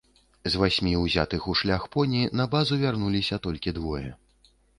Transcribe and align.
З 0.51 0.61
васьмі 0.61 0.93
узятых 1.05 1.45
у 1.53 1.55
шлях 1.59 1.85
поні 1.97 2.23
на 2.41 2.49
базу 2.55 2.81
вярнуліся 2.85 3.41
толькі 3.45 3.77
двое. 3.79 4.05